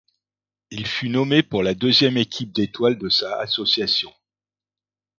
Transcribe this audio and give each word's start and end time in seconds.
Il 0.71 0.87
fut 0.87 1.09
nommé 1.09 1.43
pour 1.43 1.61
la 1.61 1.75
deuxième 1.75 2.17
équipe 2.17 2.51
d'étoiles 2.53 2.97
de 2.97 3.07
sa 3.07 3.39
association. 3.39 4.11